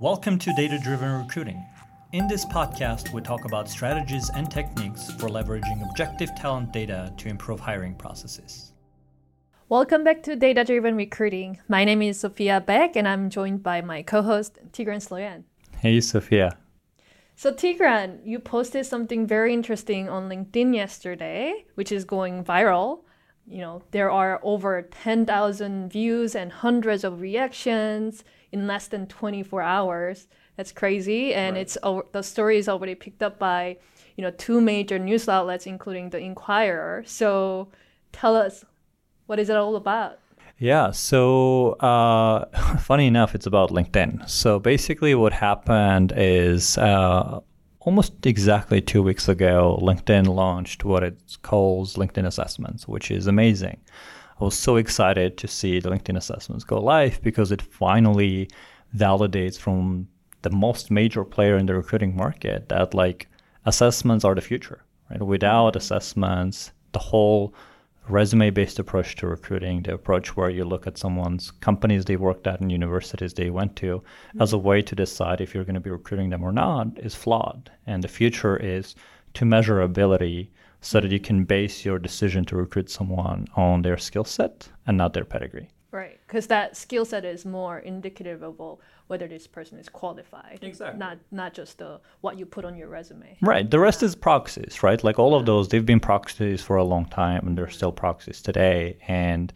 [0.00, 1.66] Welcome to Data Driven Recruiting.
[2.12, 7.28] In this podcast, we talk about strategies and techniques for leveraging objective talent data to
[7.28, 8.74] improve hiring processes.
[9.68, 11.58] Welcome back to Data Driven Recruiting.
[11.66, 15.42] My name is Sophia Beck, and I'm joined by my co host, Tigran Sloyan.
[15.80, 16.56] Hey, Sophia.
[17.34, 23.00] So, Tigran, you posted something very interesting on LinkedIn yesterday, which is going viral.
[23.48, 28.22] You know, there are over 10,000 views and hundreds of reactions
[28.52, 30.26] in less than 24 hours.
[30.56, 31.60] That's crazy, and right.
[31.62, 31.78] it's
[32.12, 33.76] the story is already picked up by
[34.16, 37.04] you know two major news outlets, including the Inquirer.
[37.06, 37.68] So,
[38.12, 38.64] tell us,
[39.26, 40.18] what is it all about?
[40.58, 42.46] Yeah, so uh,
[42.78, 44.28] funny enough, it's about LinkedIn.
[44.28, 47.40] So basically, what happened is uh,
[47.80, 53.80] almost exactly two weeks ago, LinkedIn launched what it calls LinkedIn Assessments, which is amazing.
[54.40, 58.48] I was so excited to see the LinkedIn assessments go live because it finally
[58.96, 60.08] validates from
[60.42, 63.26] the most major player in the recruiting market that like
[63.66, 64.84] assessments are the future.
[65.10, 65.20] Right?
[65.20, 67.52] Without assessments, the whole
[68.08, 72.46] resume based approach to recruiting, the approach where you look at someone's companies they worked
[72.46, 74.42] at and universities they went to mm-hmm.
[74.42, 77.14] as a way to decide if you're going to be recruiting them or not is
[77.14, 77.70] flawed.
[77.86, 78.94] And the future is
[79.34, 83.96] to measure ability so that you can base your decision to recruit someone on their
[83.96, 85.68] skill set and not their pedigree.
[85.90, 90.58] Right, because that skill set is more indicative of whether this person is qualified.
[90.60, 90.98] Exactly.
[90.98, 93.38] Not not just the what you put on your resume.
[93.40, 93.68] Right.
[93.68, 94.06] The rest yeah.
[94.06, 95.02] is proxies, right?
[95.02, 98.42] Like all of those, they've been proxies for a long time, and they're still proxies
[98.42, 98.98] today.
[99.08, 99.50] And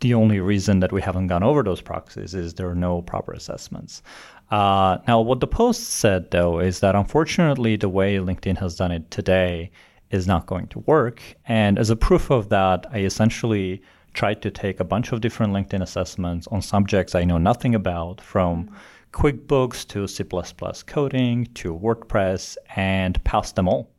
[0.00, 3.32] the only reason that we haven't gone over those proxies is there are no proper
[3.32, 4.02] assessments.
[4.50, 8.90] Uh, now, what the post said though is that unfortunately, the way LinkedIn has done
[8.90, 9.70] it today
[10.12, 11.20] is not going to work.
[11.46, 13.82] And as a proof of that, I essentially
[14.14, 18.20] tried to take a bunch of different LinkedIn assessments on subjects I know nothing about,
[18.20, 18.70] from.
[19.12, 20.24] QuickBooks to C
[20.86, 23.90] coding to WordPress, and pass them all.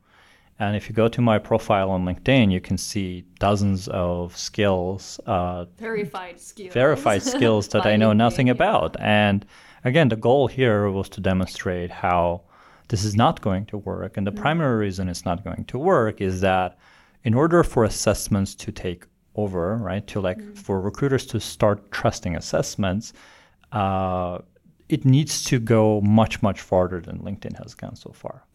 [0.59, 5.19] And if you go to my profile on LinkedIn, you can see dozens of skills,
[5.25, 8.95] uh, verified skills, verified skills that I know nothing about.
[8.99, 9.45] And
[9.83, 12.41] again, the goal here was to demonstrate how
[12.89, 14.17] this is not going to work.
[14.17, 14.41] And the mm-hmm.
[14.41, 16.77] primary reason it's not going to work is that
[17.23, 19.05] in order for assessments to take
[19.35, 20.53] over, right, to like mm-hmm.
[20.53, 23.13] for recruiters to start trusting assessments,
[23.71, 24.39] uh,
[24.89, 28.45] it needs to go much, much farther than LinkedIn has gone so far.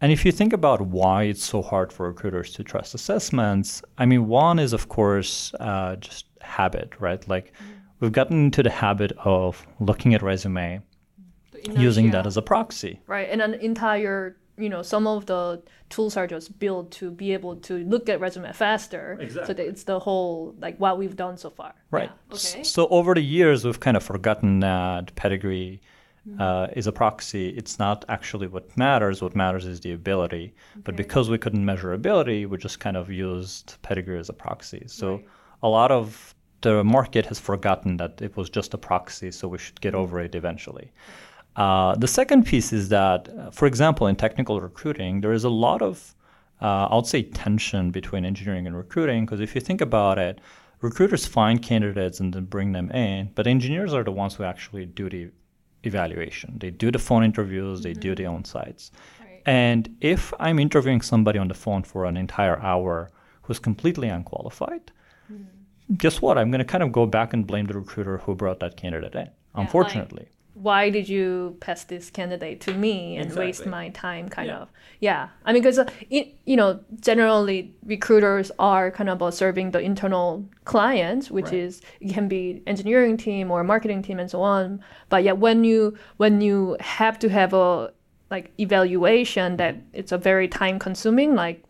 [0.00, 4.06] And if you think about why it's so hard for recruiters to trust assessments, I
[4.06, 7.26] mean, one is, of course, uh, just habit, right?
[7.28, 7.72] Like mm-hmm.
[8.00, 10.80] we've gotten into the habit of looking at resume,
[11.64, 13.00] using that as a proxy.
[13.06, 17.32] Right, and an entire you know some of the tools are just built to be
[17.32, 19.54] able to look at resume faster exactly.
[19.54, 22.34] so it's the whole like what we've done so far right yeah.
[22.34, 25.80] okay so over the years we've kind of forgotten that pedigree
[26.28, 26.40] mm-hmm.
[26.40, 30.82] uh, is a proxy it's not actually what matters what matters is the ability okay.
[30.84, 34.82] but because we couldn't measure ability we just kind of used pedigree as a proxy
[34.86, 35.28] so right.
[35.62, 39.58] a lot of the market has forgotten that it was just a proxy so we
[39.58, 40.02] should get mm-hmm.
[40.02, 41.27] over it eventually right.
[41.58, 45.50] Uh, the second piece is that, uh, for example, in technical recruiting, there is a
[45.66, 46.14] lot of,
[46.62, 49.26] uh, I would say, tension between engineering and recruiting.
[49.26, 50.40] Because if you think about it,
[50.80, 54.86] recruiters find candidates and then bring them in, but engineers are the ones who actually
[54.86, 55.30] do the
[55.82, 56.56] evaluation.
[56.58, 58.00] They do the phone interviews, they mm-hmm.
[58.00, 58.92] do the on sites.
[59.20, 59.42] Right.
[59.46, 63.10] And if I'm interviewing somebody on the phone for an entire hour
[63.42, 64.92] who's completely unqualified,
[65.32, 65.94] mm-hmm.
[65.96, 66.38] guess what?
[66.38, 69.14] I'm going to kind of go back and blame the recruiter who brought that candidate
[69.14, 70.26] in, yeah, unfortunately.
[70.28, 73.46] Like why did you pass this candidate to me and exactly.
[73.46, 74.58] waste my time kind yeah.
[74.58, 74.68] of
[75.00, 80.44] yeah i mean because uh, you know generally recruiters are kind of serving the internal
[80.64, 81.54] clients which right.
[81.54, 85.64] is it can be engineering team or marketing team and so on but yeah when
[85.64, 87.92] you when you have to have a
[88.30, 91.62] like evaluation that it's a very time consuming like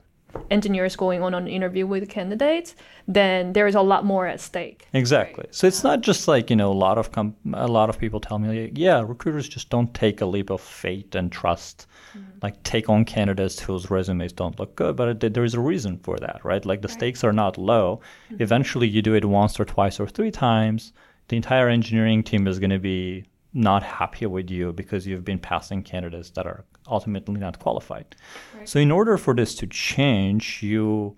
[0.51, 2.75] engineers going on an interview with candidates,
[3.07, 4.87] then there is a lot more at stake.
[4.93, 5.45] Exactly.
[5.45, 5.55] Right?
[5.55, 8.21] So it's not just like you know a lot of com- a lot of people
[8.21, 11.87] tell me, like, yeah, recruiters just don't take a leap of faith and trust,
[12.17, 12.39] mm-hmm.
[12.43, 14.97] like take on candidates whose resumes don't look good.
[14.97, 16.65] But it, there is a reason for that, right?
[16.65, 16.97] Like the right.
[16.97, 18.01] stakes are not low.
[18.31, 18.43] Mm-hmm.
[18.43, 20.93] Eventually, you do it once or twice or three times.
[21.29, 23.25] The entire engineering team is going to be
[23.59, 28.17] not happy with you because you've been passing candidates that are ultimately not qualified.
[28.57, 28.69] Right.
[28.69, 31.17] So in order for this to change, you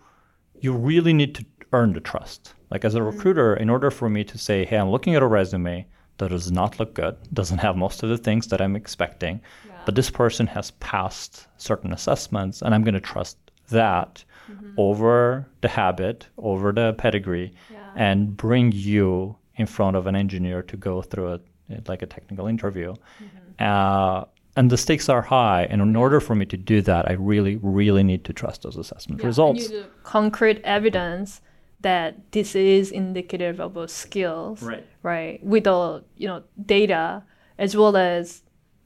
[0.61, 2.55] you really need to earn the trust.
[2.71, 3.17] Like as a mm-hmm.
[3.17, 5.87] recruiter, in order for me to say, "Hey, I'm looking at a resume
[6.19, 9.81] that does not look good, doesn't have most of the things that I'm expecting, yeah.
[9.87, 13.39] but this person has passed certain assessments, and I'm going to trust
[13.71, 14.73] that mm-hmm.
[14.77, 17.91] over the habit, over the pedigree, yeah.
[17.97, 21.41] and bring you in front of an engineer to go through a
[21.87, 22.95] like a technical interview.
[22.95, 23.65] Mm-hmm.
[23.65, 24.25] Uh,
[24.57, 25.67] and the stakes are high.
[25.71, 28.77] And in order for me to do that, I really, really need to trust those
[28.77, 29.71] assessment yeah, results.
[30.03, 31.41] concrete evidence
[31.81, 34.87] that this is indicative of a skills, right?
[35.03, 37.25] Right, with the you know data
[37.59, 38.43] as well as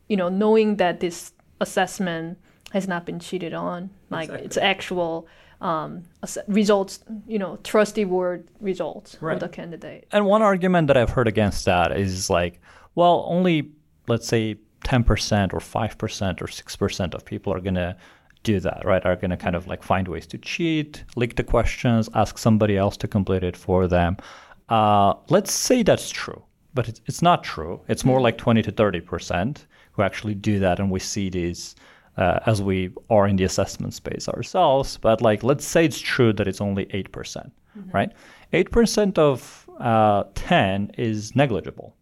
[0.08, 2.38] you know knowing that this assessment
[2.72, 4.46] has not been cheated on, like exactly.
[4.46, 5.26] it's actual
[5.64, 6.02] um,
[6.46, 9.32] results, you know, trusty word results right.
[9.32, 10.06] of the candidate.
[10.12, 12.60] And one argument that I've heard against that is like,
[12.94, 13.70] well, only
[14.06, 17.96] let's say 10% or 5% or 6% of people are going to
[18.42, 19.04] do that, right?
[19.06, 22.76] Are going to kind of like find ways to cheat, leak the questions, ask somebody
[22.76, 24.18] else to complete it for them.
[24.68, 26.42] Uh, let's say that's true,
[26.74, 27.80] but it's, it's not true.
[27.88, 30.78] It's more like 20 to 30% who actually do that.
[30.78, 31.74] And we see these
[32.16, 34.98] uh, as we are in the assessment space ourselves.
[34.98, 38.12] But like, let's say it's true that it's only 8%, percent mm hmm right?
[38.52, 41.96] 8% of uh, 10 is negligible.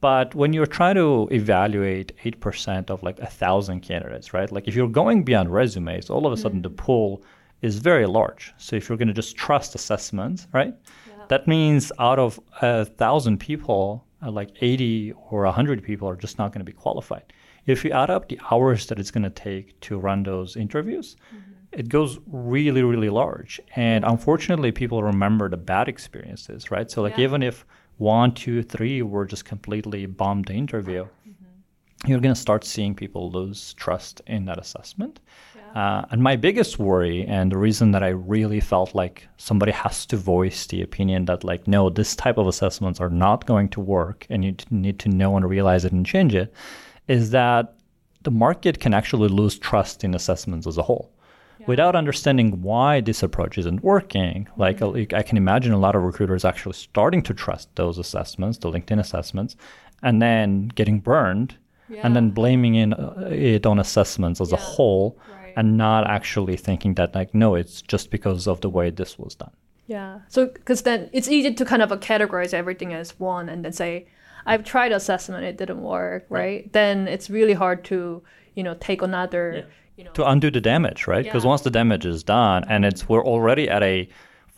[0.00, 4.52] But when you're trying to evaluate 8% of like a thousand candidates, right?
[4.52, 6.74] Like if you're going beyond resumes, all of a sudden mm-hmm.
[6.74, 7.22] the pool
[7.62, 8.52] is very large.
[8.58, 10.74] So if you're going to just trust assessments, right?
[11.08, 11.24] Yeah.
[11.28, 16.38] That means out of a thousand people, uh, like 80 or 100 people are just
[16.38, 17.32] not going to be qualified.
[17.66, 21.16] If you add up the hours that it's going to take to run those interviews,
[21.34, 21.52] mm-hmm.
[21.72, 23.60] it goes really, really large.
[23.74, 26.90] And unfortunately, people remember the bad experiences, right?
[26.90, 27.24] So, like, yeah.
[27.24, 27.66] even if
[27.98, 32.08] one, two, three were just completely bombed the interview, mm-hmm.
[32.08, 35.18] you're going to start seeing people lose trust in that assessment.
[35.56, 35.82] Yeah.
[35.82, 40.06] Uh, and my biggest worry, and the reason that I really felt like somebody has
[40.06, 43.80] to voice the opinion that, like, no, this type of assessments are not going to
[43.80, 46.54] work, and you need to know and realize it and change it,
[47.08, 47.74] is that
[48.22, 51.12] the market can actually lose trust in assessments as a whole
[51.66, 55.14] without understanding why this approach isn't working, like mm-hmm.
[55.14, 59.00] I can imagine a lot of recruiters actually starting to trust those assessments, the LinkedIn
[59.00, 59.56] assessments,
[60.02, 61.56] and then getting burned
[61.88, 62.00] yeah.
[62.04, 64.58] and then blaming in, uh, it on assessments as yeah.
[64.58, 65.54] a whole right.
[65.56, 69.34] and not actually thinking that like no it's just because of the way this was
[69.34, 69.52] done
[69.86, 73.72] yeah so because then it's easy to kind of categorize everything as one and then
[73.72, 74.06] say
[74.46, 76.72] i've tried assessment it didn't work right, right.
[76.72, 78.22] then it's really hard to
[78.54, 81.24] you know take another yeah you know, to undo the damage, right?
[81.24, 81.48] Because yeah.
[81.48, 84.08] once the damage is done, and it's we're already at a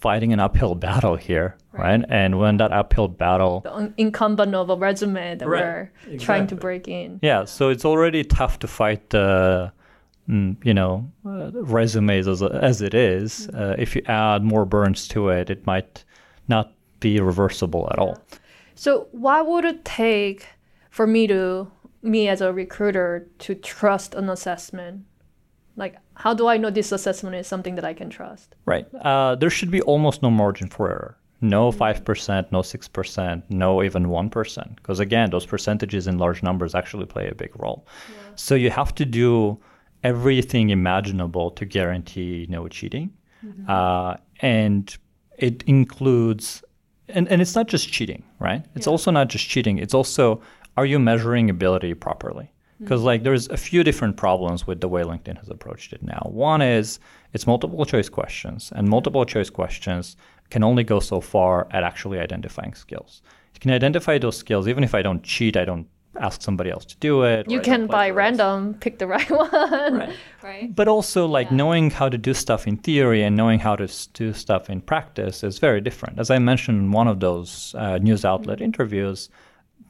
[0.01, 2.01] fighting an uphill battle here, right?
[2.01, 2.05] right?
[2.09, 5.63] And when that uphill battle, the incumbent of a resume that right.
[5.63, 6.19] we're exactly.
[6.19, 7.21] trying to break in.
[7.23, 9.73] Yeah, so it's already tough to fight the,
[10.29, 13.47] mm, you know, uh, resumes as as it is.
[13.47, 13.63] Mm-hmm.
[13.63, 16.05] Uh, if you add more burns to it, it might
[16.49, 18.05] not be reversible at yeah.
[18.05, 18.19] all.
[18.79, 20.47] So, what would it take
[20.91, 21.71] for me to
[22.03, 25.05] me as a recruiter to trust an assessment
[25.79, 28.57] like, how do I know this assessment is something that I can trust?
[28.67, 28.87] Right.
[28.97, 31.17] Uh, there should be almost no margin for error.
[31.41, 32.55] No 5%, mm-hmm.
[32.55, 34.77] no 6%, no even 1%.
[34.77, 37.87] Because again, those percentages in large numbers actually play a big role.
[37.87, 38.17] Yeah.
[38.35, 39.61] So you have to do
[40.03, 43.13] everything imaginable to guarantee no cheating.
[43.47, 43.71] Mm-hmm.
[43.71, 44.97] Uh, and
[45.37, 46.65] it includes,
[47.09, 48.65] and, and it's not just cheating, right?
[48.75, 48.91] It's yeah.
[48.91, 49.79] also not just cheating.
[49.79, 50.41] It's also,
[50.77, 52.51] are you measuring ability properly?
[52.79, 52.85] Mm.
[52.85, 56.21] because like there's a few different problems with the way linkedin has approached it now
[56.31, 57.01] one is
[57.33, 60.17] it's multiple choice questions and multiple choice questions
[60.51, 63.23] can only go so far at actually identifying skills
[63.55, 65.87] you can identify those skills even if i don't cheat i don't
[66.21, 70.17] ask somebody else to do it you can by random pick the right one right.
[70.43, 71.57] right but also like yeah.
[71.57, 75.43] knowing how to do stuff in theory and knowing how to do stuff in practice
[75.43, 78.65] is very different as i mentioned in one of those uh, news outlet mm-hmm.
[78.65, 79.29] interviews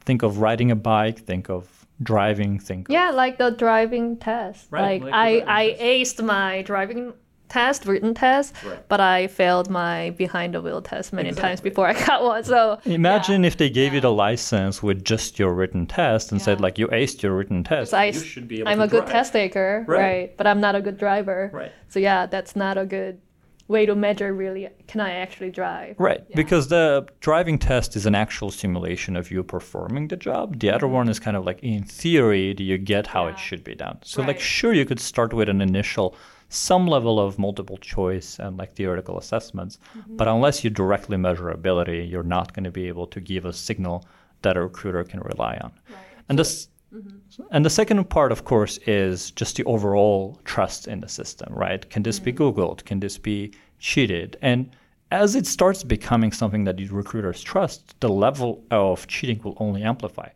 [0.01, 2.87] think of riding a bike think of driving think.
[2.89, 4.69] Yeah, like the driving test.
[4.71, 5.83] Right, like, like I, I test.
[6.21, 7.13] aced my driving
[7.49, 8.87] test, written test, right.
[8.89, 11.49] but I failed my behind the wheel test many exactly.
[11.49, 12.45] times before I got one.
[12.45, 13.49] So imagine yeah.
[13.49, 13.97] if they gave yeah.
[13.97, 16.45] you the license with just your written test and yeah.
[16.45, 17.95] said like you aced your written test.
[17.95, 19.05] I, you should be able I'm a drive.
[19.05, 19.99] good test taker, right.
[19.99, 20.37] right?
[20.37, 21.51] But I'm not a good driver.
[21.53, 21.73] Right.
[21.89, 23.21] So yeah, that's not a good
[23.69, 25.97] way to measure really can I actually drive.
[25.99, 26.37] Right, yeah.
[26.37, 30.59] because the driving test is an actual simulation of you performing the job.
[30.59, 33.33] The other one is kind of like in theory, do you get how yeah.
[33.33, 33.99] it should be done?
[34.03, 34.29] So right.
[34.29, 36.17] like sure you could start with an initial
[36.49, 40.17] some level of multiple choice and like theoretical assessments, mm-hmm.
[40.17, 43.53] but unless you directly measure ability, you're not going to be able to give a
[43.53, 44.05] signal
[44.43, 45.73] that a recruiter can rely on.
[45.89, 45.99] Right.
[46.29, 47.43] And this Mm-hmm.
[47.51, 51.89] And the second part, of course, is just the overall trust in the system, right?
[51.91, 52.25] Can this mm-hmm.
[52.25, 52.85] be Googled?
[52.85, 54.39] Can this be cheated?
[54.41, 54.75] And
[55.11, 59.83] as it starts becoming something that these recruiters trust, the level of cheating will only
[59.83, 60.29] amplify.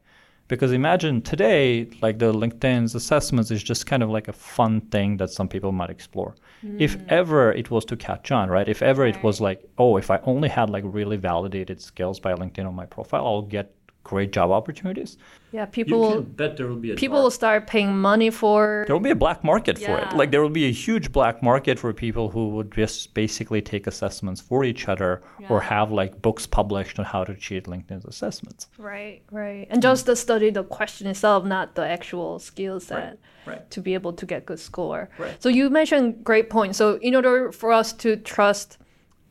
[0.53, 5.17] Because imagine today, like the LinkedIn's assessments is just kind of like a fun thing
[5.17, 6.35] that some people might explore.
[6.63, 6.79] Mm.
[6.79, 8.69] If ever it was to catch on, right?
[8.69, 9.17] If ever right.
[9.17, 12.75] it was like, oh, if I only had like really validated skills by LinkedIn on
[12.75, 15.17] my profile, I'll get great job opportunities.
[15.53, 17.25] Yeah, people will bet there will be people dark.
[17.25, 18.85] will start paying money for.
[18.87, 19.87] There will be a black market yeah.
[19.87, 20.17] for it.
[20.17, 23.87] Like there will be a huge black market for people who would just basically take
[23.87, 25.49] assessments for each other yeah.
[25.51, 28.69] or have like books published on how to cheat LinkedIn's assessments.
[28.79, 32.99] Right, right, and just to study the question itself, not the actual skill set.
[32.99, 33.19] Right.
[33.45, 33.71] Right.
[33.73, 35.11] To be able to get good score.
[35.19, 35.43] Right.
[35.43, 36.77] So you mentioned great point.
[36.77, 38.79] So in order for us to trust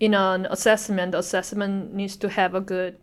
[0.01, 2.97] in an assessment, the assessment needs to have a good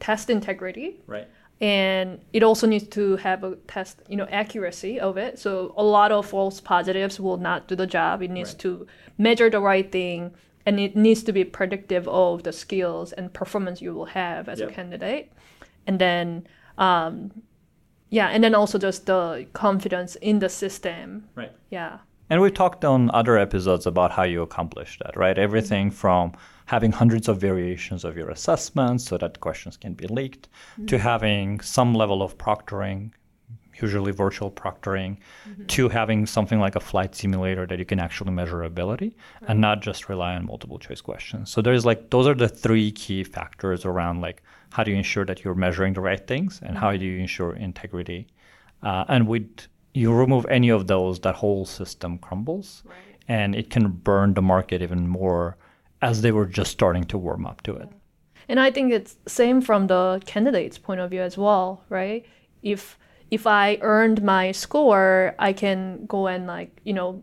[0.00, 1.00] test integrity.
[1.06, 1.28] Right.
[1.60, 5.38] And it also needs to have a test you know accuracy of it.
[5.38, 8.22] So a lot of false positives will not do the job.
[8.22, 8.60] It needs right.
[8.60, 8.86] to
[9.18, 10.34] measure the right thing
[10.66, 14.60] and it needs to be predictive of the skills and performance you will have as
[14.60, 14.70] yep.
[14.70, 15.32] a candidate.
[15.86, 17.42] And then um,
[18.10, 21.28] yeah and then also just the confidence in the system.
[21.34, 21.52] Right.
[21.70, 21.98] Yeah
[22.30, 25.96] and we've talked on other episodes about how you accomplish that right everything mm-hmm.
[25.96, 26.32] from
[26.68, 30.84] having hundreds of variations of your assessments so that questions can be leaked, mm-hmm.
[30.84, 33.10] to having some level of proctoring,
[33.80, 35.16] usually virtual proctoring,
[35.48, 35.64] mm-hmm.
[35.64, 39.50] to having something like a flight simulator that you can actually measure ability right.
[39.50, 41.50] and not just rely on multiple choice questions.
[41.50, 45.24] So there's like those are the three key factors around like how do you ensure
[45.24, 46.80] that you're measuring the right things and mm-hmm.
[46.80, 48.26] how do you ensure integrity.
[48.82, 52.96] Uh, and with you remove any of those, that whole system crumbles, right.
[53.26, 55.56] and it can burn the market even more
[56.02, 57.88] as they were just starting to warm up to it.
[58.48, 62.24] And I think it's same from the candidate's point of view as well, right?
[62.62, 62.98] If
[63.30, 67.22] if I earned my score, I can go and like, you know,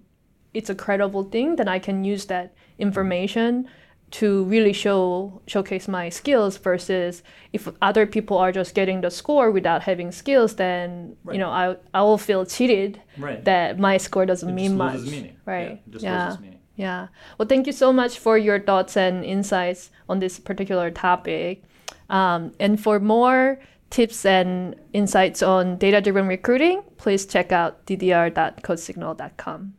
[0.53, 3.67] it's a credible thing, then I can use that information
[4.11, 9.51] to really show showcase my skills versus if other people are just getting the score
[9.51, 11.33] without having skills then right.
[11.33, 13.43] you know I I will feel cheated right.
[13.45, 15.01] that my score doesn't it mean much
[15.45, 16.51] right yeah, yeah.
[16.75, 17.07] Yeah.
[17.37, 21.63] Well, thank you so much for your thoughts and insights on this particular topic.
[22.09, 23.59] Um, and for more
[23.89, 29.73] tips and insights on data driven recruiting, please check out ddr.codesignal.com.